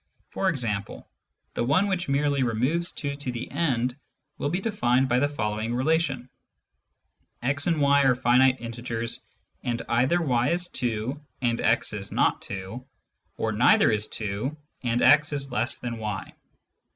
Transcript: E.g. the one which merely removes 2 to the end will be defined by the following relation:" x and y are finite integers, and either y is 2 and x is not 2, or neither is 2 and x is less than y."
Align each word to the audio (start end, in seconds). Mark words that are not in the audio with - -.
E.g. 0.35 0.79
the 1.53 1.63
one 1.63 1.87
which 1.87 2.09
merely 2.09 2.41
removes 2.41 2.91
2 2.91 3.13
to 3.17 3.31
the 3.31 3.51
end 3.51 3.95
will 4.39 4.49
be 4.49 4.59
defined 4.59 5.07
by 5.07 5.19
the 5.19 5.29
following 5.29 5.75
relation:" 5.75 6.27
x 7.43 7.67
and 7.67 7.79
y 7.79 8.01
are 8.01 8.15
finite 8.15 8.59
integers, 8.59 9.21
and 9.61 9.83
either 9.89 10.19
y 10.19 10.47
is 10.49 10.69
2 10.69 11.21
and 11.43 11.61
x 11.61 11.93
is 11.93 12.11
not 12.11 12.41
2, 12.41 12.83
or 13.37 13.51
neither 13.51 13.91
is 13.91 14.07
2 14.07 14.57
and 14.81 15.03
x 15.03 15.33
is 15.33 15.51
less 15.51 15.77
than 15.77 15.99
y." 15.99 16.33